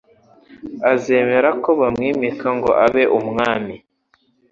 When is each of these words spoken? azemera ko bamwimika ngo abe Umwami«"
azemera 0.91 1.49
ko 1.63 1.69
bamwimika 1.79 2.47
ngo 2.57 2.71
abe 2.85 3.03
Umwami«" 3.19 3.75